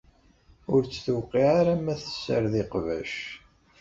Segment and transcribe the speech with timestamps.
[0.73, 3.13] Ur tt-tewqiɛ ara ma tessared iqbac.